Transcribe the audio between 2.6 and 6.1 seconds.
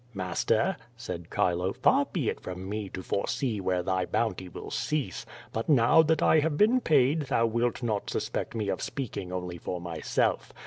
me to foresee where thy bounty will cease. But now